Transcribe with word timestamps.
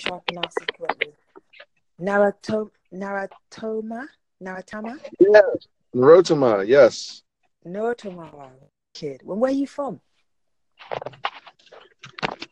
sure 0.00 0.16
I 0.16 0.18
pronounce 0.32 0.56
it 0.60 0.72
correctly. 0.76 1.12
Narato, 2.00 2.70
Naratoma, 2.92 4.06
Naratama, 4.42 4.98
Yeah. 5.18 5.40
Rotama, 5.94 6.66
yes. 6.66 7.22
Naratoma 7.66 8.50
kid. 8.94 9.20
Well, 9.24 9.36
where 9.38 9.50
are 9.50 9.54
you 9.54 9.66
from? 9.66 10.00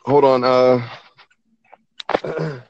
Hold 0.05 0.25
on. 0.25 0.45
Uh, 0.45 0.89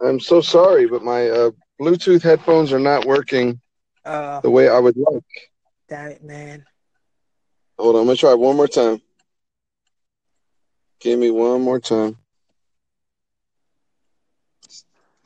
I'm 0.00 0.20
so 0.20 0.40
sorry, 0.40 0.86
but 0.86 1.02
my 1.02 1.28
uh, 1.28 1.50
Bluetooth 1.80 2.22
headphones 2.22 2.72
are 2.72 2.78
not 2.78 3.04
working 3.04 3.60
Uh, 4.04 4.40
the 4.40 4.50
way 4.50 4.68
I 4.68 4.78
would 4.78 4.96
like. 4.96 5.24
damn 5.88 6.10
it, 6.10 6.22
man. 6.24 6.64
Hold 7.78 7.96
on, 7.96 8.00
I'm 8.02 8.06
gonna 8.06 8.16
try 8.16 8.34
one 8.34 8.56
more 8.56 8.68
time. 8.68 9.00
Give 11.00 11.18
me 11.18 11.30
one 11.30 11.62
more 11.62 11.78
time. 11.80 12.16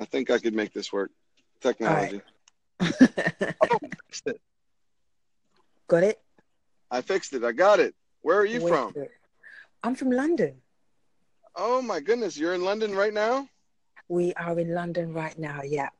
I 0.02 0.04
think 0.04 0.30
I 0.30 0.38
could 0.38 0.52
make 0.52 0.72
this 0.72 0.92
work. 0.92 1.12
Technology. 1.60 2.20
Oh, 2.80 3.78
fixed 4.08 4.26
it. 4.26 4.40
Got 5.86 6.02
it? 6.02 6.20
I 6.90 7.00
fixed 7.02 7.32
it. 7.34 7.44
I 7.44 7.52
got 7.52 7.78
it. 7.78 7.94
Where 8.22 8.36
are 8.36 8.44
you 8.44 8.60
Wait 8.60 8.68
from? 8.68 8.94
I'm 9.84 9.94
from 9.94 10.10
London. 10.10 10.56
Oh 11.54 11.80
my 11.82 12.00
goodness, 12.00 12.36
you're 12.36 12.54
in 12.54 12.64
London 12.64 12.96
right 12.96 13.14
now? 13.14 13.46
We 14.08 14.34
are 14.34 14.58
in 14.58 14.74
London 14.74 15.12
right 15.12 15.38
now, 15.38 15.62
yeah. 15.62 15.90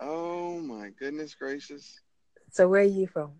Oh 0.00 0.58
my 0.58 0.90
goodness 0.98 1.36
gracious. 1.36 2.00
So 2.50 2.66
where 2.68 2.80
are 2.80 2.84
you 2.84 3.06
from? 3.06 3.30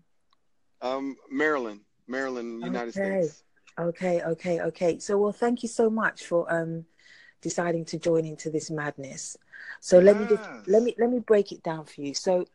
Um, 0.81 1.17
Maryland, 1.29 1.81
Maryland, 2.07 2.63
United 2.63 2.95
Okay. 2.97 3.23
States. 3.23 3.43
Okay, 3.77 4.21
okay, 4.21 4.61
okay. 4.61 4.99
So 4.99 5.17
well 5.17 5.33
thank 5.33 5.63
you 5.63 5.69
so 5.69 5.89
much 5.89 6.25
for 6.25 6.51
um 6.53 6.85
deciding 7.41 7.85
to 7.85 7.97
join 7.99 8.25
into 8.25 8.49
this 8.49 8.69
madness. 8.71 9.37
So 9.79 9.99
let 9.99 10.17
me 10.19 10.25
just 10.27 10.43
let 10.67 10.83
me 10.83 10.95
let 10.97 11.09
me 11.11 11.19
break 11.19 11.51
it 11.51 11.63
down 11.63 11.85
for 11.85 12.01
you. 12.01 12.13
So 12.13 12.45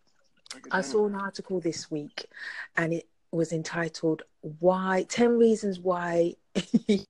I 0.70 0.80
saw 0.82 1.06
an 1.06 1.14
article 1.14 1.60
this 1.60 1.90
week 1.90 2.26
and 2.76 2.92
it 2.92 3.06
was 3.30 3.52
entitled 3.52 4.22
Why 4.60 5.06
10 5.08 5.38
Reasons 5.38 5.78
Why 5.80 6.34
You 6.86 7.00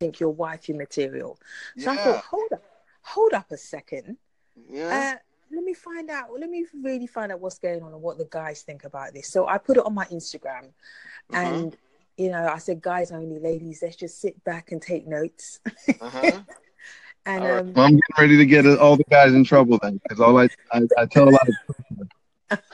Think 0.00 0.20
You're 0.20 0.30
Wifey 0.30 0.72
Material. 0.74 1.38
So 1.78 1.90
I 1.90 1.96
thought, 1.96 2.24
hold 2.24 2.52
up, 2.52 2.62
hold 3.02 3.32
up 3.32 3.50
a 3.50 3.56
second. 3.56 4.16
yeah. 4.70 5.14
Uh, 5.16 5.18
let 5.54 5.64
me 5.64 5.74
find 5.74 6.08
out, 6.10 6.28
let 6.38 6.48
me 6.50 6.66
really 6.82 7.06
find 7.06 7.30
out 7.30 7.40
what's 7.40 7.58
going 7.58 7.82
on 7.82 7.92
and 7.92 8.00
what 8.02 8.16
the 8.18 8.26
guys 8.30 8.62
think 8.62 8.84
about 8.84 9.12
this. 9.14 9.28
So 9.28 9.46
I 9.46 9.58
put 9.58 9.76
it 9.76 9.84
on 9.84 9.94
my 9.94 10.06
Instagram 10.06 10.64
Uh-huh. 11.30 11.36
and 11.38 11.76
you 12.18 12.30
know, 12.30 12.46
I 12.46 12.58
said, 12.58 12.82
guys 12.82 13.10
only, 13.10 13.38
ladies, 13.38 13.80
let's 13.82 13.96
just 13.96 14.20
sit 14.20 14.42
back 14.44 14.70
and 14.72 14.80
take 14.82 15.06
notes. 15.06 15.60
Uh-huh. 16.00 16.40
and 17.26 17.42
All 17.42 17.50
right. 17.50 17.60
um 17.60 17.72
Well, 17.74 17.86
I'm 17.86 17.92
getting 17.92 18.00
ready 18.18 18.36
to 18.38 18.46
get 18.46 18.66
all 18.78 18.96
the 18.96 19.04
guys 19.10 19.32
in 19.32 19.44
trouble 19.44 19.78
then, 19.82 20.00
because 20.02 20.20
all 20.20 20.38
I, 20.38 20.48
I 20.72 20.82
I 20.98 21.06
tell 21.06 21.28
a 21.28 21.30
lot 21.30 21.48
of 21.48 21.56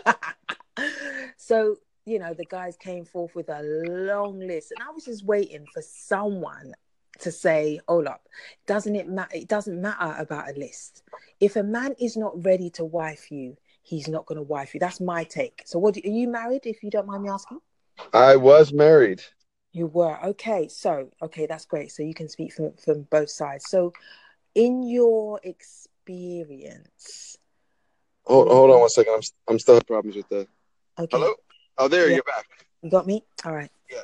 so 1.37 1.77
you 2.05 2.19
know 2.19 2.35
the 2.35 2.45
guys 2.45 2.77
came 2.77 3.05
forth 3.05 3.35
with 3.35 3.49
a 3.49 3.63
long 3.63 4.41
list 4.41 4.73
and 4.73 4.83
i 4.83 4.91
was 4.91 5.05
just 5.05 5.25
waiting 5.25 5.67
for 5.73 5.83
someone 5.83 6.73
to 7.21 7.31
say 7.31 7.79
hold 7.89 8.07
up 8.07 8.23
doesn't 8.67 8.97
it 8.97 9.09
matter 9.09 9.37
it 9.37 9.49
doesn't 9.49 9.81
matter 9.81 10.15
about 10.19 10.51
a 10.51 10.59
list? 10.59 11.03
If 11.41 11.57
a 11.57 11.63
man 11.63 11.95
is 12.01 12.17
not 12.17 12.45
ready 12.45 12.71
to 12.71 12.85
wife 12.85 13.31
you 13.31 13.57
he's 13.83 14.09
not 14.09 14.27
going 14.27 14.37
to 14.37 14.43
wife 14.43 14.75
you. 14.75 14.81
That's 14.81 15.01
my 15.01 15.25
take. 15.25 15.63
So 15.65 15.79
what 15.79 15.95
do, 15.95 16.03
are 16.05 16.11
you 16.11 16.29
married 16.29 16.67
if 16.67 16.83
you 16.83 16.91
don't 16.91 17.07
mind 17.07 17.23
me 17.23 17.31
asking? 17.31 17.61
I 18.13 18.37
was 18.37 18.73
married. 18.73 19.23
you 19.73 19.87
were. 19.87 20.23
Okay 20.25 20.69
so 20.69 21.11
okay 21.23 21.47
that's 21.47 21.67
great. 21.67 21.91
So 21.91 22.03
you 22.03 22.15
can 22.15 22.29
speak 22.29 22.53
from, 22.53 22.73
from 22.75 23.03
both 23.11 23.31
sides. 23.31 23.69
So 23.69 23.93
in 24.59 24.83
your 24.83 25.41
experience 25.45 27.39
Hold, 28.27 28.49
hold 28.49 28.71
on 28.73 28.81
one 28.81 28.89
second. 28.91 29.15
I'm 29.15 29.21
I'm 29.49 29.59
still 29.59 29.77
having 29.77 29.87
problems 29.87 30.17
with 30.17 30.29
the. 30.29 30.47
okay 30.99 31.09
Hello. 31.17 31.35
Oh, 31.79 31.89
there 31.89 32.09
Yeah. 32.09 32.17
you're 32.17 32.25
back. 32.25 32.45
You 32.83 32.91
got 32.91 33.07
me? 33.07 33.25
All 33.45 33.55
right. 33.55 33.71
Yeah. 33.91 34.03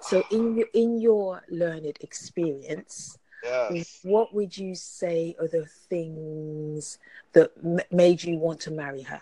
So 0.00 0.22
in 0.30 0.56
your 0.56 0.68
in 0.72 0.98
your 1.00 1.42
learned 1.50 1.98
experience, 2.00 3.18
Yes. 3.44 3.98
what 4.04 4.32
would 4.32 4.56
you 4.56 4.74
say 4.74 5.36
are 5.38 5.48
the 5.48 5.66
things 5.90 6.98
that 7.34 7.50
m- 7.62 7.80
made 7.90 8.22
you 8.22 8.38
want 8.38 8.60
to 8.60 8.70
marry 8.70 9.02
her? 9.02 9.20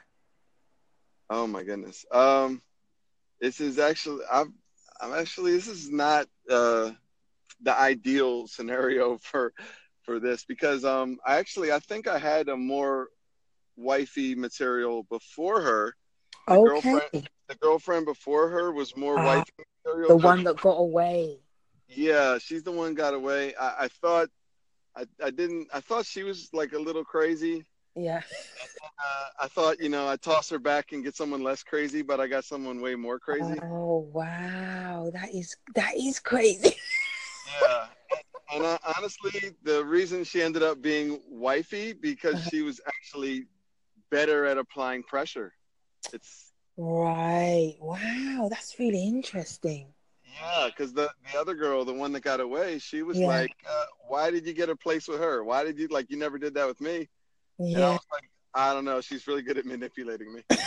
Oh 1.28 1.47
my 1.49 1.65
goodness. 1.65 2.04
Um, 2.12 2.62
this 3.41 3.60
is 3.60 3.78
actually 3.81 4.25
I'm 4.31 4.54
I'm 5.00 5.12
actually 5.15 5.53
this 5.53 5.66
is 5.66 5.91
not 5.91 6.28
uh 6.49 6.93
the 7.62 7.76
ideal 7.76 8.47
scenario 8.47 9.19
for 9.31 9.53
for 10.10 10.19
this 10.19 10.44
because 10.44 10.84
um 10.84 11.19
I 11.25 11.37
actually 11.37 11.71
I 11.71 11.78
think 11.78 12.09
I 12.09 12.19
had 12.19 12.48
a 12.48 12.56
more 12.56 13.10
wifey 13.76 14.34
material 14.34 15.04
before 15.04 15.60
her. 15.60 15.94
The 16.48 16.54
Okay, 16.54 16.66
girlfriend 16.66 17.28
the 17.48 17.54
girlfriend 17.54 18.06
before 18.06 18.49
her 18.49 18.72
was 18.72 18.97
more 18.97 19.16
Ah, 19.19 19.25
wifey 19.25 19.53
material. 19.87 20.09
the 20.09 20.16
one 20.16 20.43
that 20.43 20.56
got 20.60 20.78
away. 20.78 21.38
Yeah, 21.88 22.38
she's 22.38 22.65
the 22.65 22.72
one 22.72 22.94
got 22.94 23.15
away. 23.15 23.54
I, 23.54 23.84
I 23.84 23.88
thought 24.03 24.28
I, 24.97 25.04
I 25.22 25.31
didn't 25.31 25.69
I 25.72 25.78
thought 25.78 26.06
she 26.06 26.25
was 26.25 26.49
like 26.53 26.72
a 26.72 26.78
little 26.78 27.04
crazy. 27.04 27.65
Yeah. 27.94 28.22
Uh, 28.82 29.28
I 29.44 29.47
thought, 29.47 29.81
you 29.81 29.91
know, 29.91 30.09
I'd 30.09 30.22
toss 30.22 30.50
her 30.50 30.59
back 30.59 30.91
and 30.91 31.04
get 31.04 31.15
someone 31.15 31.43
less 31.44 31.62
crazy, 31.62 32.03
but 32.03 32.19
I 32.19 32.26
got 32.26 32.44
someone 32.44 32.81
way 32.81 32.97
more 32.97 33.20
crazy. 33.20 33.59
Oh 33.62 34.10
wow, 34.12 35.10
that 35.12 35.32
is 35.32 35.56
that 35.76 35.93
is 35.97 36.19
crazy. 36.19 36.75
Yeah. 37.62 37.87
And 38.53 38.65
I, 38.66 38.78
honestly, 38.99 39.53
the 39.62 39.84
reason 39.84 40.25
she 40.25 40.43
ended 40.43 40.62
up 40.62 40.83
being 40.83 41.21
wifey 41.28 41.93
because 41.93 42.43
she 42.50 42.62
was 42.62 42.81
actually 42.87 43.47
better 44.11 44.44
at 44.47 44.59
applying 44.59 45.03
pressure. 45.05 45.53
It's 46.12 46.53
right. 46.77 47.77
Wow, 47.81 48.49
that's 48.50 48.78
really 48.78 49.05
interesting. 49.06 49.93
yeah, 50.41 50.66
because 50.66 50.93
the 50.93 51.11
the 51.33 51.38
other 51.38 51.55
girl, 51.55 51.84
the 51.84 51.93
one 51.94 52.12
that 52.12 52.22
got 52.22 52.41
away, 52.41 52.78
she 52.78 53.03
was 53.03 53.19
Yeah. 53.19 53.28
like, 53.28 53.53
uh, 53.69 53.84
"Why 54.09 54.31
did 54.31 54.47
you 54.47 54.53
get 54.53 54.69
a 54.69 54.77
place 54.77 55.06
with 55.06 55.21
her? 55.21 55.44
Why 55.44 55.65
did 55.65 55.78
you 55.78 55.88
like 55.88 56.11
you 56.11 56.17
never 56.17 56.38
did 56.38 56.55
that 56.55 56.67
with 56.67 56.81
me?" 56.81 57.09
And 57.59 57.77
I 57.77 57.81
Yeah. 57.81 57.91
was 57.91 58.06
like, 58.12 58.31
"I 58.55 58.72
don't 58.75 58.84
know. 58.84 59.00
She's 59.00 59.27
really 59.27 59.43
good 59.43 59.59
at 59.59 59.67
manipulating 59.67 60.32
me." 60.32 60.43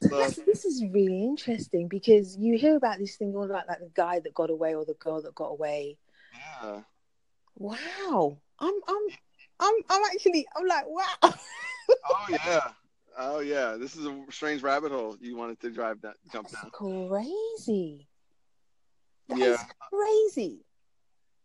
this 0.00 0.64
is 0.64 0.84
really 0.92 1.22
interesting 1.24 1.88
because 1.88 2.36
you 2.36 2.56
hear 2.58 2.76
about 2.76 2.98
this 2.98 3.16
thing 3.16 3.34
all 3.34 3.44
about 3.44 3.68
like 3.68 3.80
the 3.80 3.90
guy 3.94 4.20
that 4.20 4.34
got 4.34 4.50
away 4.50 4.74
or 4.74 4.84
the 4.84 4.94
girl 4.94 5.22
that 5.22 5.34
got 5.34 5.48
away. 5.48 5.96
yeah. 6.62 6.80
Wow. 7.56 8.38
I'm 8.60 8.74
I'm 8.88 9.02
I'm 9.60 9.74
I'm 9.90 10.02
actually 10.12 10.46
I'm 10.56 10.66
like 10.66 10.84
wow. 10.88 11.04
Oh 12.10 12.26
yeah. 12.30 12.60
Oh 13.18 13.40
yeah. 13.40 13.76
This 13.76 13.96
is 13.96 14.06
a 14.06 14.24
strange 14.30 14.62
rabbit 14.62 14.92
hole 14.92 15.16
you 15.20 15.36
wanted 15.36 15.60
to 15.60 15.70
drive 15.70 16.00
that 16.02 16.16
jump 16.32 16.48
That's 16.50 16.62
down. 16.62 16.70
crazy. 16.72 18.06
That's 19.28 19.40
Yeah. 19.40 19.56
crazy. 19.90 20.64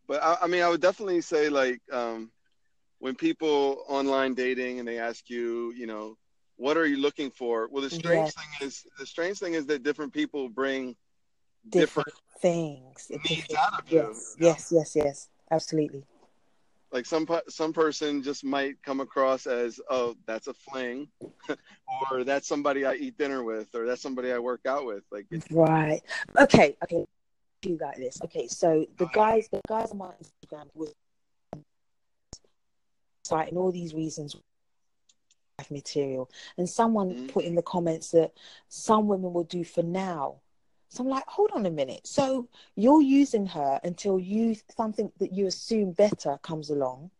but 0.06 0.22
I, 0.22 0.38
I 0.42 0.46
mean, 0.46 0.62
I 0.62 0.68
would 0.68 0.80
definitely 0.80 1.20
say 1.20 1.48
like 1.48 1.80
um, 1.92 2.30
when 2.98 3.14
people 3.14 3.84
online 3.88 4.34
dating 4.34 4.78
and 4.78 4.86
they 4.88 4.98
ask 4.98 5.28
you, 5.28 5.72
you 5.72 5.86
know, 5.86 6.16
what 6.56 6.76
are 6.76 6.86
you 6.86 6.96
looking 6.98 7.30
for? 7.30 7.68
Well, 7.70 7.82
the 7.82 7.90
strange 7.90 8.26
Yes. 8.26 8.34
thing 8.34 8.66
is 8.68 8.86
the 8.98 9.06
strange 9.06 9.38
thing 9.38 9.54
is 9.54 9.66
that 9.66 9.82
different 9.82 10.12
people 10.12 10.48
bring 10.48 10.96
Different, 11.68 12.06
different, 12.08 12.40
things. 12.40 13.06
needs 13.10 13.46
Different- 13.48 13.58
out 13.58 13.80
of 13.82 13.90
you. 13.92 14.02
yes, 14.02 14.36
yes, 14.38 14.68
yes, 14.70 14.96
yes. 14.96 15.28
Absolutely. 15.50 16.04
Like 16.92 17.06
some 17.06 17.26
some 17.48 17.72
person 17.72 18.22
just 18.22 18.44
might 18.44 18.80
come 18.82 19.00
across 19.00 19.46
as, 19.48 19.80
oh, 19.90 20.14
that's 20.26 20.46
a 20.46 20.54
fling, 20.54 21.08
or 22.12 22.22
that's 22.22 22.46
somebody 22.46 22.84
I 22.84 22.94
eat 22.94 23.18
dinner 23.18 23.42
with, 23.42 23.74
or 23.74 23.84
that's 23.86 24.00
somebody 24.02 24.30
I 24.30 24.38
work 24.38 24.60
out 24.66 24.86
with. 24.86 25.02
Like, 25.10 25.26
Right. 25.50 26.02
Okay. 26.38 26.76
Okay. 26.84 27.04
Do 27.62 27.78
like 27.80 27.96
this. 27.96 28.20
Okay. 28.22 28.46
So 28.46 28.86
the 28.98 29.06
guys, 29.06 29.48
the 29.50 29.60
guys 29.66 29.90
on 29.90 29.98
my 29.98 30.12
Instagram 30.22 30.66
was 30.74 30.94
citing 33.24 33.56
all 33.56 33.72
these 33.72 33.94
reasons 33.94 34.36
life 35.64 35.70
material, 35.70 36.30
and 36.56 36.68
someone 36.68 37.14
Mhm. 37.14 37.28
put 37.28 37.44
in 37.44 37.54
the 37.54 37.62
comments 37.62 38.10
that 38.10 38.32
some 38.68 39.08
women 39.08 39.32
will 39.32 39.44
do 39.44 39.64
for 39.64 39.82
now. 39.82 40.40
So 40.88 41.02
I'm 41.02 41.08
like, 41.08 41.26
hold 41.26 41.50
on 41.52 41.66
a 41.66 41.70
minute. 41.70 42.06
So 42.06 42.48
you're 42.76 43.02
using 43.02 43.46
her 43.46 43.80
until 43.82 44.18
you 44.18 44.56
something 44.76 45.12
that 45.18 45.32
you 45.32 45.46
assume 45.46 45.92
better 45.92 46.38
comes 46.42 46.70
along. 46.70 47.10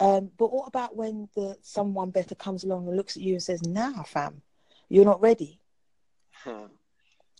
Um, 0.00 0.30
but 0.38 0.52
what 0.52 0.68
about 0.68 0.96
when 0.96 1.28
the 1.34 1.58
someone 1.62 2.10
better 2.10 2.34
comes 2.34 2.64
along 2.64 2.86
and 2.88 2.96
looks 2.96 3.16
at 3.16 3.22
you 3.22 3.34
and 3.34 3.42
says, 3.42 3.62
"Nah, 3.62 4.04
fam, 4.04 4.42
you're 4.88 5.04
not 5.04 5.20
ready." 5.20 5.60
Huh. 6.32 6.68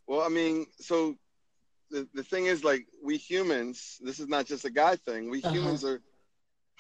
Well, 0.07 0.23
I 0.23 0.29
mean, 0.29 0.67
so 0.81 1.17
the, 1.91 2.09
the 2.15 2.25
thing 2.25 2.47
is, 2.47 2.65
like, 2.65 2.87
we 3.03 3.17
humans, 3.17 3.99
this 4.03 4.19
is 4.19 4.29
not 4.29 4.47
just 4.47 4.65
a 4.65 4.71
guy 4.71 4.97
thing. 4.97 5.31
We 5.31 5.39
Uh-huh. 5.39 5.55
humans 5.55 5.85
are 5.85 6.03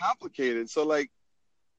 complicated. 0.00 0.68
So, 0.68 0.84
like, 0.84 1.10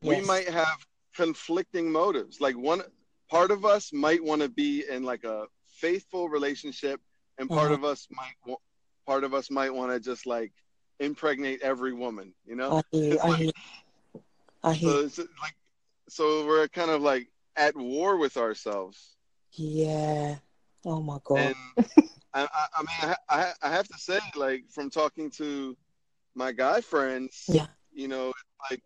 we 0.02 0.22
might 0.22 0.50
have 0.50 0.88
conflicting 1.16 1.92
motives. 1.92 2.40
Like, 2.40 2.56
one 2.58 2.82
part 3.30 3.52
of 3.52 3.66
us 3.66 3.92
might 3.94 4.24
want 4.24 4.42
to 4.42 4.50
be 4.50 4.84
in 4.90 5.04
like 5.04 5.24
a 5.24 5.46
faithful 5.68 6.30
relationship, 6.30 7.00
and 7.38 7.50
part 7.50 7.68
Uh-huh. 7.68 7.76
of 7.76 7.84
us 7.84 8.08
might 8.12 8.58
part 9.06 9.24
of 9.24 9.34
us 9.34 9.50
might 9.50 9.74
want 9.74 9.92
to 9.92 10.00
just 10.00 10.26
like 10.26 10.52
impregnate 11.00 11.62
every 11.62 11.94
woman. 11.94 12.34
You 12.46 12.56
know. 12.56 12.72
I 12.74 12.82
hear. 12.92 13.18
I 13.24 13.32
hear. 13.38 13.52
I 14.64 14.74
hear. 14.74 14.92
So 14.92 15.00
it's 15.06 15.18
like, 15.20 15.56
so 16.10 16.46
we're 16.46 16.68
kind 16.68 16.92
of 16.92 17.02
like 17.02 17.28
at 17.56 17.76
war 17.76 18.18
with 18.18 18.38
ourselves. 18.38 19.16
Yeah. 19.54 20.36
Oh 20.86 21.02
my 21.02 21.18
god. 21.24 21.54
I, 22.34 22.48
I 22.78 22.82
mean, 22.82 23.16
I, 23.30 23.54
I 23.64 23.70
have 23.72 23.88
to 23.88 23.98
say, 23.98 24.20
like, 24.36 24.66
from 24.70 24.90
talking 24.90 25.32
to 25.32 25.76
my 26.36 26.52
guy 26.52 26.82
friends, 26.82 27.46
Yeah. 27.48 27.68
you 27.92 28.08
know, 28.08 28.32
like, 28.70 28.82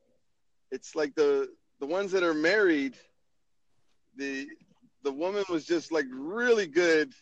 it's 0.72 0.96
like 0.96 1.14
the 1.16 1.50
the 1.80 1.86
ones 1.86 2.12
that 2.12 2.24
are 2.24 2.34
married, 2.34 2.96
the 4.16 4.48
the 5.04 5.12
woman 5.12 5.44
was 5.50 5.66
just 5.66 5.92
like 5.92 6.06
really 6.12 6.68
good 6.68 7.14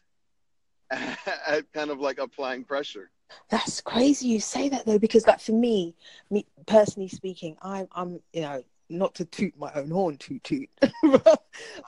at, 0.91 1.19
at 1.47 1.73
kind 1.73 1.89
of 1.89 1.99
like 1.99 2.19
applying 2.19 2.63
pressure. 2.63 3.09
That's 3.49 3.81
crazy 3.81 4.27
you 4.27 4.39
say 4.39 4.69
that 4.69 4.85
though, 4.85 4.99
because 4.99 5.25
like 5.25 5.39
for 5.39 5.53
me, 5.53 5.95
me 6.29 6.45
personally 6.65 7.07
speaking, 7.07 7.57
I'm 7.61 7.87
I'm 7.93 8.19
you 8.33 8.41
know 8.41 8.63
not 8.89 9.15
to 9.15 9.25
toot 9.25 9.57
my 9.57 9.71
own 9.73 9.89
horn, 9.89 10.17
toot 10.17 10.43
toot, 10.43 10.69
but 11.01 11.41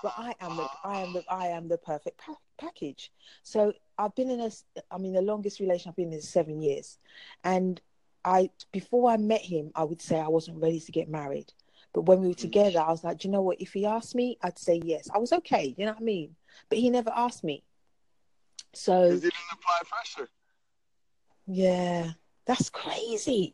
I 0.03 0.33
am 0.39 0.55
the 0.57 0.67
I 0.83 1.01
am 1.01 1.13
the 1.13 1.23
I 1.29 1.47
am 1.47 1.67
the 1.67 1.77
perfect 1.77 2.17
pa- 2.17 2.37
package. 2.57 3.11
So 3.43 3.73
I've 3.97 4.15
been 4.15 4.29
in 4.29 4.39
a 4.39 4.51
I 4.89 4.97
mean 4.97 5.13
the 5.13 5.21
longest 5.21 5.59
relation 5.59 5.89
I've 5.89 5.95
been 5.95 6.13
in 6.13 6.19
is 6.19 6.29
seven 6.29 6.61
years, 6.61 6.97
and 7.43 7.79
I 8.23 8.49
before 8.71 9.11
I 9.11 9.17
met 9.17 9.41
him, 9.41 9.71
I 9.75 9.83
would 9.83 10.01
say 10.01 10.19
I 10.19 10.29
wasn't 10.29 10.61
ready 10.61 10.79
to 10.79 10.91
get 10.91 11.09
married, 11.09 11.51
but 11.93 12.01
when 12.01 12.21
we 12.21 12.27
were 12.29 12.33
together, 12.33 12.79
I 12.79 12.89
was 12.89 13.03
like, 13.03 13.19
Do 13.19 13.27
you 13.27 13.31
know 13.31 13.41
what? 13.41 13.61
If 13.61 13.73
he 13.73 13.85
asked 13.85 14.15
me, 14.15 14.37
I'd 14.41 14.57
say 14.57 14.81
yes. 14.83 15.09
I 15.13 15.19
was 15.19 15.31
okay, 15.33 15.75
you 15.77 15.85
know 15.85 15.91
what 15.93 16.01
I 16.01 16.05
mean? 16.05 16.35
But 16.69 16.79
he 16.79 16.89
never 16.89 17.11
asked 17.15 17.43
me. 17.43 17.63
So 18.73 19.03
Because 19.03 19.23
he 19.23 19.29
didn't 19.29 19.53
apply 19.53 19.79
pressure. 19.87 20.29
yeah, 21.47 22.11
that's 22.45 22.69
crazy. 22.69 23.53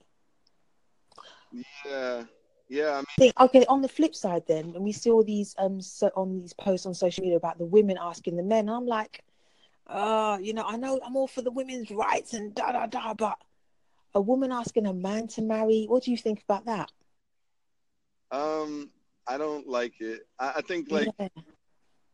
Yeah, 1.85 2.23
yeah. 2.69 2.91
I 2.91 2.97
mean, 2.97 3.05
think 3.17 3.39
okay 3.39 3.65
on 3.67 3.81
the 3.81 3.89
flip 3.89 4.15
side 4.15 4.43
then 4.47 4.71
and 4.75 4.83
we 4.83 4.91
see 4.91 5.09
all 5.09 5.23
these 5.23 5.55
um 5.57 5.81
so 5.81 6.09
on 6.15 6.39
these 6.39 6.53
posts 6.53 6.85
on 6.85 6.93
social 6.93 7.23
media 7.23 7.37
about 7.37 7.57
the 7.57 7.65
women 7.65 7.97
asking 7.99 8.37
the 8.37 8.43
men 8.43 8.69
i'm 8.69 8.85
like 8.85 9.23
uh 9.87 10.37
you 10.39 10.53
know 10.53 10.63
i 10.67 10.77
know 10.77 10.99
i'm 11.03 11.15
all 11.15 11.27
for 11.27 11.41
the 11.41 11.49
women's 11.51 11.89
rights 11.89 12.33
and 12.33 12.53
da 12.53 12.71
da 12.71 12.85
da 12.85 13.13
but 13.15 13.37
a 14.13 14.21
woman 14.21 14.51
asking 14.51 14.85
a 14.85 14.93
man 14.93 15.27
to 15.27 15.41
marry 15.41 15.85
what 15.89 16.03
do 16.03 16.11
you 16.11 16.17
think 16.17 16.43
about 16.43 16.65
that 16.65 16.91
um, 18.31 18.89
I 19.27 19.37
don't 19.37 19.67
like 19.67 19.93
it. 19.99 20.21
I, 20.39 20.53
I 20.57 20.61
think 20.61 20.91
like 20.91 21.09
yeah 21.19 21.27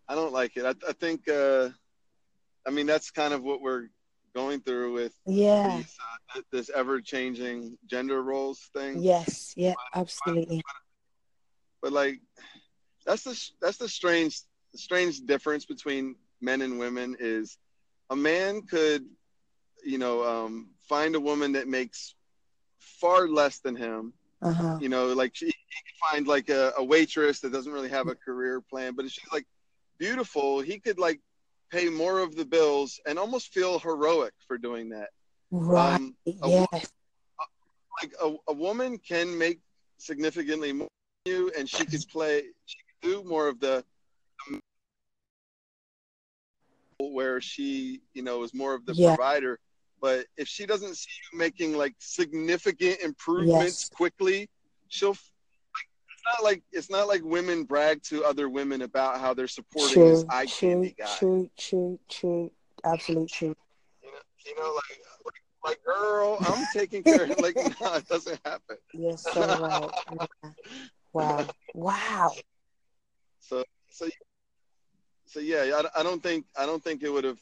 I 0.07 0.15
don't 0.15 0.33
like 0.33 0.55
it. 0.55 0.65
I, 0.65 0.73
I 0.87 0.93
think, 0.93 1.27
uh, 1.27 1.69
I 2.67 2.69
mean, 2.71 2.85
that's 2.85 3.09
kind 3.11 3.33
of 3.33 3.41
what 3.43 3.61
we're 3.61 3.87
going 4.35 4.61
through 4.61 4.93
with 4.93 5.13
yeah 5.25 5.77
these, 5.77 5.95
uh, 6.35 6.41
this 6.51 6.69
ever-changing 6.69 7.77
gender 7.87 8.21
roles 8.21 8.69
thing. 8.75 9.01
yes 9.01 9.53
yeah 9.55 9.73
absolutely 9.93 10.61
But 11.81 11.91
like, 11.91 12.19
that's 13.05 13.23
the 13.23 13.49
that's 13.61 13.77
the 13.77 13.87
strange 13.89 14.41
strange 14.75 15.21
difference 15.21 15.65
between 15.65 16.15
men 16.41 16.61
and 16.61 16.77
women 16.77 17.15
is 17.19 17.57
a 18.09 18.15
man 18.15 18.61
could, 18.61 19.05
you 19.83 19.97
know, 19.97 20.23
um, 20.23 20.69
find 20.87 21.15
a 21.15 21.19
woman 21.19 21.53
that 21.53 21.67
makes 21.67 22.13
far 22.79 23.27
less 23.27 23.59
than 23.59 23.75
him. 23.75 24.13
Uh-huh. 24.41 24.77
You 24.81 24.89
know, 24.89 25.07
like 25.07 25.35
she, 25.35 25.45
he 25.45 25.51
could 25.51 26.11
find 26.11 26.27
like 26.27 26.49
a, 26.49 26.73
a 26.77 26.83
waitress 26.83 27.39
that 27.39 27.51
doesn't 27.51 27.71
really 27.71 27.89
have 27.89 28.07
a 28.07 28.15
career 28.15 28.61
plan, 28.61 28.93
but 28.95 29.05
if 29.05 29.11
she's 29.11 29.31
like 29.31 29.45
beautiful, 29.97 30.59
he 30.61 30.79
could 30.79 30.99
like 30.99 31.19
pay 31.71 31.89
more 31.89 32.19
of 32.19 32.35
the 32.35 32.45
bills 32.45 32.99
and 33.07 33.17
almost 33.17 33.53
feel 33.53 33.79
heroic 33.79 34.33
for 34.47 34.57
doing 34.57 34.89
that. 34.89 35.09
right. 35.51 35.95
Um, 35.95 36.15
a 36.43 36.49
yes. 36.49 36.91
like 38.01 38.13
a, 38.21 38.35
a 38.47 38.53
woman 38.53 38.97
can 38.97 39.37
make 39.37 39.59
significantly 39.97 40.73
more 40.73 40.89
than 41.25 41.33
you 41.33 41.51
and 41.57 41.67
she 41.67 41.85
could 41.85 42.05
play 42.11 42.43
she 42.65 42.77
could 43.01 43.09
do 43.09 43.23
more 43.23 43.47
of 43.47 43.59
the 43.59 43.83
where 46.99 47.39
she 47.39 48.01
you 48.13 48.21
know 48.21 48.43
is 48.43 48.53
more 48.53 48.73
of 48.73 48.85
the 48.85 48.93
Yeah. 48.93 49.15
provider 49.15 49.59
but 50.01 50.25
if 50.37 50.47
she 50.47 50.65
doesn't 50.65 50.95
see 50.95 51.09
you 51.31 51.39
making 51.39 51.75
like 51.77 51.93
significant 51.99 52.99
improvements 53.01 53.83
Yes. 53.83 53.89
quickly 53.89 54.49
she'll 54.87 55.09
like, 55.11 55.17
it's 56.09 56.23
not 56.25 56.43
like 56.43 56.63
it's 56.71 56.89
not 56.89 57.07
like 57.07 57.23
women 57.23 57.63
brag 57.63 58.01
to 58.03 58.23
other 58.23 58.49
women 58.49 58.81
about 58.81 59.19
how 59.19 59.33
they're 59.33 59.47
supporting 59.47 59.99
this 59.99 60.25
eye 60.29 60.45
true 60.45 60.69
candy 60.69 60.95
guy 60.97 61.05
true 61.17 61.49
true 61.57 61.99
true. 62.09 62.51
Absolute 62.83 63.29
true. 63.31 63.55
You 64.03 64.11
know, 64.11 64.17
you 64.45 64.55
know 64.55 64.73
like, 64.75 64.99
like 65.25 65.33
like 65.63 65.83
girl 65.83 66.39
i'm 66.45 66.65
taking 66.67 67.03
care 67.03 67.23
of 67.23 67.39
like 67.39 67.55
no 67.81 67.93
it 67.95 68.07
doesn't 68.07 68.39
happen. 68.45 68.77
Yes 68.93 69.23
so 69.23 69.91
right. 70.11 70.29
Wow. 71.13 71.47
Wow. 71.73 72.31
So 73.39 73.63
so 73.89 74.07
so 75.25 75.39
yeah, 75.39 75.81
I, 75.95 75.99
I 75.99 76.03
don't 76.03 76.21
think 76.21 76.45
I 76.57 76.65
don't 76.65 76.83
think 76.83 77.03
it 77.03 77.09
would 77.09 77.23
have 77.23 77.39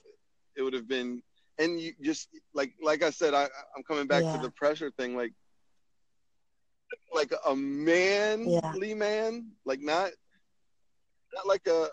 it 0.55 0.61
would 0.61 0.73
have 0.73 0.87
been 0.87 1.21
and 1.59 1.79
you 1.79 1.93
just 2.01 2.29
like 2.53 2.73
like 2.81 3.03
I 3.03 3.09
said 3.11 3.33
I 3.33 3.43
I'm 3.75 3.83
coming 3.83 4.07
back 4.07 4.23
Yeah. 4.23 4.31
to 4.31 4.37
the 4.37 4.49
pressure 4.51 4.91
thing 4.91 5.15
like 5.15 5.33
like 7.13 7.31
a 7.47 7.55
manly 7.55 8.49
Yeah. 8.53 8.95
man 8.95 9.51
like 9.65 9.79
not 9.81 10.11
not 11.33 11.47
like 11.47 11.65
a 11.67 11.87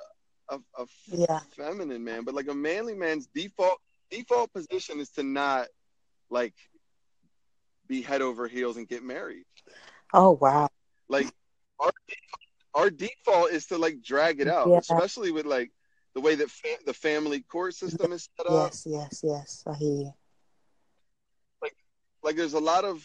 a, 0.50 0.58
a 0.78 0.86
Yeah. 1.06 1.40
feminine 1.56 2.04
man 2.04 2.24
but 2.24 2.34
like 2.34 2.48
a 2.48 2.54
manly 2.54 2.94
man's 2.94 3.26
default 3.34 3.78
default 4.10 4.52
position 4.52 5.00
is 5.00 5.10
to 5.10 5.22
not 5.22 5.68
like 6.30 6.54
be 7.86 8.02
head 8.02 8.22
over 8.22 8.46
heels 8.48 8.76
and 8.76 8.88
get 8.88 9.02
married 9.02 9.44
oh 10.12 10.30
wow 10.40 10.68
like 11.08 11.28
our 11.80 11.90
our 12.74 12.90
default 12.90 13.50
is 13.50 13.66
to 13.66 13.78
like 13.78 14.02
drag 14.02 14.40
it 14.40 14.48
out, 14.48 14.70
Yeah. 14.70 14.78
especially 14.78 15.32
with 15.32 15.46
like 15.46 15.70
the 16.14 16.20
way 16.20 16.34
that 16.34 16.50
fa- 16.50 16.82
the 16.86 16.94
family 16.94 17.40
court 17.40 17.74
system 17.74 18.12
is 18.12 18.28
set 18.36 18.46
up. 18.46 18.70
Yes, 18.70 18.84
yes, 18.86 19.20
yes. 19.22 19.64
I 19.66 19.74
hear 19.74 19.94
you. 19.94 20.14
Like 22.22 22.36
there's 22.36 22.54
a 22.54 22.60
lot 22.60 22.84
of 22.84 23.02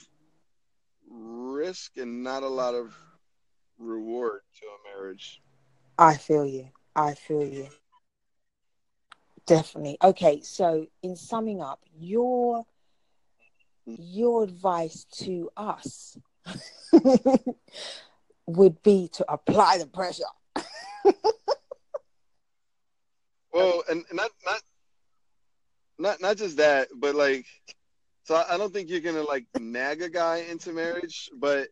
risk 1.10 1.98
and 1.98 2.24
not 2.24 2.44
a 2.44 2.48
lot 2.48 2.76
of 2.76 2.94
reward 3.78 4.42
to 4.60 4.66
a 4.68 4.96
marriage. 4.96 5.42
I 5.98 6.16
feel 6.16 6.46
you. 6.46 6.70
I 6.96 7.14
feel 7.14 7.44
you. 7.44 7.68
Definitely. 9.46 9.98
Okay, 10.04 10.42
so 10.42 10.88
in 11.02 11.16
summing 11.16 11.62
up, 11.62 11.80
your 11.98 12.66
your 13.86 14.44
advice 14.44 15.06
to 15.12 15.50
us 15.56 16.18
would 18.48 18.82
be 18.84 19.08
to 19.14 19.32
apply 19.32 19.78
the 19.78 19.88
pressure. 19.88 20.24
Well, 23.56 23.84
and, 23.90 24.06
not 24.14 24.32
not 24.46 24.62
not 26.00 26.22
not 26.22 26.38
just 26.38 26.58
that, 26.58 26.90
but 26.98 27.16
like, 27.16 27.46
so 28.24 28.36
I, 28.36 28.56
I 28.56 28.58
don't 28.58 28.74
think 28.74 28.90
you're 28.90 29.02
gonna 29.02 29.24
like 29.24 29.46
nag 29.58 30.02
a 30.02 30.10
guy 30.10 30.38
into 30.50 30.74
marriage. 30.74 31.30
But 31.38 31.70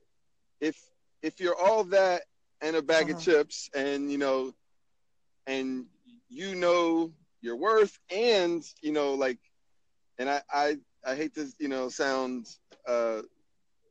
if 0.62 0.78
if 1.22 1.40
you're 1.40 1.56
all 1.58 1.86
that 1.86 2.24
and 2.62 2.76
a 2.76 2.84
bag 2.84 3.10
Uh-huh. 3.10 3.12
of 3.12 3.20
chips, 3.20 3.70
and 3.76 4.12
you 4.12 4.18
know, 4.18 4.54
and 5.48 5.86
you 6.30 6.56
know 6.56 7.14
your 7.42 7.58
worth, 7.58 8.00
and 8.12 8.64
you 8.82 8.94
know, 8.94 9.14
like, 9.16 9.40
and 10.20 10.30
I 10.30 10.42
I 10.52 10.78
I 11.06 11.16
hate 11.16 11.36
to 11.36 11.48
you 11.60 11.70
know 11.70 11.90
sound, 11.90 12.48
uh, 12.88 13.22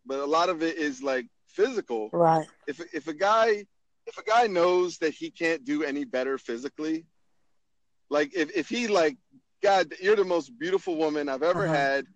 but 0.07 0.21
a 0.21 0.27
lot 0.27 0.51
of 0.51 0.63
it 0.63 0.77
is 0.79 1.03
like 1.03 1.27
physical. 1.49 2.13
Right. 2.13 2.49
If 2.67 2.81
if 2.95 3.09
a 3.09 3.15
guy 3.15 3.67
if 4.07 4.19
a 4.19 4.25
guy 4.25 4.47
knows 4.47 4.99
that 4.99 5.15
he 5.15 5.31
can't 5.31 5.65
do 5.65 5.85
any 5.85 6.05
better 6.05 6.39
physically, 6.39 7.07
like 8.13 8.35
if, 8.37 8.57
if 8.57 8.69
he 8.69 8.89
like, 8.89 9.17
God, 9.63 9.93
you're 10.01 10.17
the 10.17 10.25
most 10.25 10.53
beautiful 10.59 10.97
woman 10.97 11.29
I've 11.29 11.43
ever 11.43 11.67
Uh-huh. 11.67 11.75
had, 11.77 12.07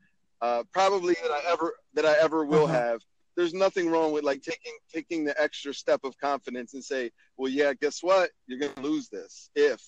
uh, 0.43 0.63
probably 0.73 1.15
that 1.23 1.31
I 1.33 1.53
ever 1.53 1.75
that 1.95 2.07
I 2.07 2.15
ever 2.21 2.45
will 2.45 2.67
Uh-huh. 2.67 2.75
have. 2.75 3.01
There's 3.37 3.55
nothing 3.55 3.91
wrong 3.91 4.13
with 4.13 4.25
like 4.25 4.43
taking 4.43 4.73
taking 4.93 5.25
the 5.25 5.41
extra 5.41 5.75
step 5.75 6.01
of 6.05 6.17
confidence 6.19 6.75
and 6.75 6.85
say, 6.85 7.11
well, 7.37 7.51
yeah, 7.51 7.73
guess 7.81 8.03
what? 8.03 8.31
You're 8.47 8.61
gonna 8.61 8.89
lose 8.89 9.09
this 9.09 9.51
if, 9.55 9.83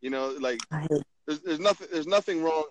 you 0.00 0.10
know, 0.10 0.34
like 0.40 0.60
I 0.72 0.80
hear 0.80 0.98
you. 0.98 1.02
there's 1.26 1.40
there's 1.42 1.60
nothing 1.60 1.88
there's 1.92 2.06
nothing 2.06 2.42
wrong. 2.42 2.64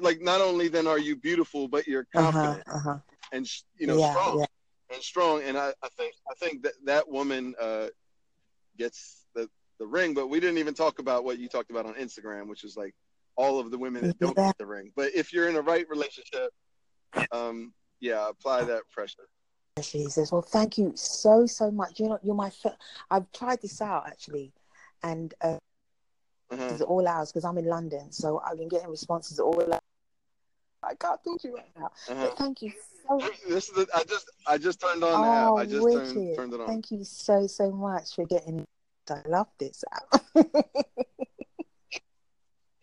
Like 0.00 0.20
not 0.20 0.40
only 0.40 0.68
then 0.68 0.86
are 0.86 0.98
you 0.98 1.16
beautiful, 1.16 1.68
but 1.68 1.86
you're 1.86 2.06
Uh-huh. 2.14 2.30
confident 2.32 2.64
Uh-huh. 2.68 2.98
and 3.32 3.46
you 3.78 3.86
know 3.86 3.98
yeah, 3.98 4.10
strong 4.10 4.38
yeah. 4.38 4.46
and 4.94 5.02
strong. 5.02 5.42
And 5.42 5.56
I, 5.58 5.72
I 5.82 5.88
think 5.96 6.14
I 6.30 6.34
think 6.34 6.62
that 6.64 6.74
that 6.86 7.08
woman 7.08 7.54
uh, 7.60 7.88
gets 8.78 9.23
the 9.78 9.84
the 9.84 9.90
ring. 9.90 10.14
But 10.14 10.28
we 10.28 10.40
didn't 10.40 10.58
even 10.58 10.74
talk 10.74 10.98
about 10.98 11.24
what 11.24 11.38
you 11.38 11.48
talked 11.48 11.70
about 11.70 11.86
on 11.86 11.94
Instagram, 11.94 12.48
which 12.48 12.64
is 12.64 12.76
like 12.76 12.94
all 13.36 13.58
of 13.58 13.70
the 13.70 13.78
women 13.78 14.06
that 14.06 14.18
don't 14.18 14.36
get 14.36 14.58
the 14.58 14.66
ring. 14.66 14.92
But 14.96 15.14
if 15.14 15.32
you're 15.32 15.48
in 15.48 15.56
a 15.56 15.62
right 15.62 15.88
relationship, 15.88 16.50
um, 17.32 17.72
yeah, 18.00 18.28
apply 18.28 18.64
that 18.64 18.82
pressure. 18.90 19.28
Jesus. 19.80 20.30
Well, 20.30 20.42
thank 20.42 20.78
you 20.78 20.92
so 20.94 21.46
so 21.46 21.70
much. 21.70 21.98
You're 21.98 22.10
not, 22.10 22.24
you're 22.24 22.34
my. 22.34 22.50
Fir- 22.50 22.76
I've 23.10 23.30
tried 23.32 23.60
this 23.60 23.80
out 23.80 24.06
actually, 24.06 24.52
and 25.02 25.34
uh, 25.40 25.58
Uh-huh. 26.50 26.68
it's 26.70 26.80
all 26.82 27.06
hours 27.08 27.32
because 27.32 27.44
I'm 27.44 27.58
in 27.58 27.66
London, 27.66 28.12
so 28.12 28.40
I've 28.46 28.58
been 28.58 28.68
getting 28.68 28.88
responses 28.88 29.40
all 29.40 29.60
hours. 29.60 29.80
I 30.82 30.94
can't 30.94 31.18
talk 31.24 31.40
to 31.40 31.48
you 31.48 31.56
right 31.56 31.70
now. 31.76 31.90
Uh-huh. 32.08 32.26
But 32.26 32.38
thank 32.38 32.62
you 32.62 32.72
so 33.08 33.20
This 33.48 33.68
is 33.68 33.74
the, 33.74 33.88
I 33.94 34.04
just 34.04 34.30
I 34.46 34.58
just 34.58 34.80
turned 34.80 35.02
on 35.02 35.22
the 35.22 35.28
oh, 35.28 35.58
app. 35.58 35.62
I 35.62 35.66
just 35.68 35.92
turned 35.92 36.36
turned 36.36 36.52
it 36.54 36.60
on. 36.60 36.66
Thank 36.68 36.90
you 36.90 37.02
so 37.04 37.46
so 37.46 37.72
much 37.72 38.14
for 38.14 38.26
getting. 38.26 38.64
I 39.10 39.22
love 39.28 39.48
this 39.58 39.84
app. 39.92 40.22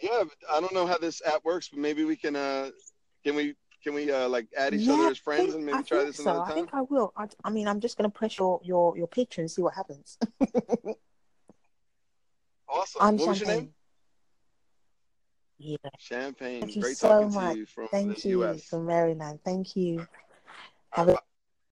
Yeah, 0.04 0.24
I 0.52 0.60
don't 0.60 0.74
know 0.74 0.88
how 0.88 0.98
this 0.98 1.22
app 1.28 1.46
works, 1.46 1.70
but 1.70 1.78
maybe 1.78 2.04
we 2.06 2.16
can 2.16 2.36
uh 2.36 2.72
can 3.24 3.36
we 3.36 3.54
can 3.84 3.94
we 3.94 4.12
uh 4.12 4.28
like 4.28 4.48
add 4.58 4.74
each 4.74 4.88
Yeah, 4.88 4.94
other 4.96 5.12
as 5.12 5.20
friends 5.20 5.44
think- 5.54 5.58
and 5.58 5.64
maybe 5.66 5.78
I 5.78 5.82
try 5.84 6.04
this 6.04 6.18
so. 6.18 6.24
another 6.24 6.42
I 6.42 6.54
think 6.56 6.70
I 6.74 6.82
will. 6.82 7.14
I, 7.16 7.28
I 7.44 7.52
mean, 7.52 7.68
I'm 7.68 7.80
just 7.80 8.00
going 8.00 8.10
to 8.10 8.18
press 8.18 8.40
your, 8.40 8.60
your 8.64 8.98
your 8.98 9.06
picture 9.06 9.42
and 9.42 9.52
see 9.52 9.62
what 9.62 9.76
happens. 9.76 10.18
Awesome. 12.68 13.02
I'm 13.02 13.18
what 13.18 13.28
was 13.28 13.40
your 13.40 13.48
Champagne. 13.50 13.74
name? 15.60 15.78
Yeah. 15.84 15.90
Champagne. 16.00 16.62
Thank 16.62 16.76
you 16.78 16.82
Great 16.82 16.98
so 16.98 17.10
talking 17.10 17.34
much. 17.36 17.58
you 17.58 17.66
from 17.68 17.88
Thank 17.92 18.24
the 18.24 18.30
you 18.30 18.44
US. 18.44 18.64
from 18.64 18.86
Maryland. 18.88 19.40
Thank 19.46 19.76
you. 19.76 20.08
Have 20.92 21.10
a 21.10 21.20